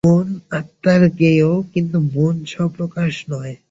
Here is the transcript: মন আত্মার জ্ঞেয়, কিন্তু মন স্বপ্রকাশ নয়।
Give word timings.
মন 0.03 0.27
আত্মার 0.51 1.01
জ্ঞেয়, 1.17 1.49
কিন্তু 1.73 1.97
মন 2.13 2.35
স্বপ্রকাশ 2.45 3.13
নয়। 3.29 3.53